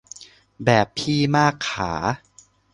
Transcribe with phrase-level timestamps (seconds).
[0.65, 1.93] แบบพี่มากขา